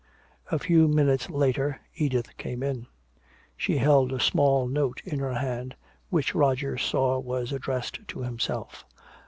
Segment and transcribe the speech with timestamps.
[0.51, 2.87] A few minutes later Edith came in.
[3.55, 5.75] She held a small note in her hand,
[6.09, 8.83] which Roger saw was addressed to himself.